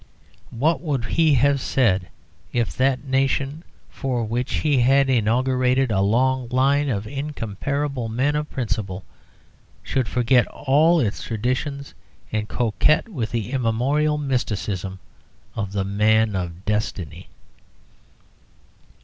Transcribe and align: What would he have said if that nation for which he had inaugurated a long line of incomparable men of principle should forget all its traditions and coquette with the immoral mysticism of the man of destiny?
What 0.49 0.81
would 0.81 1.05
he 1.05 1.35
have 1.35 1.61
said 1.61 2.07
if 2.51 2.75
that 2.75 3.03
nation 3.03 3.63
for 3.87 4.23
which 4.23 4.55
he 4.61 4.79
had 4.79 5.11
inaugurated 5.11 5.91
a 5.91 6.01
long 6.01 6.49
line 6.49 6.89
of 6.89 7.05
incomparable 7.05 8.09
men 8.09 8.35
of 8.35 8.49
principle 8.49 9.03
should 9.83 10.07
forget 10.07 10.47
all 10.47 10.99
its 10.99 11.21
traditions 11.21 11.93
and 12.31 12.49
coquette 12.49 13.09
with 13.09 13.29
the 13.29 13.51
immoral 13.51 14.17
mysticism 14.17 14.97
of 15.55 15.71
the 15.71 15.83
man 15.85 16.35
of 16.35 16.65
destiny? 16.65 17.27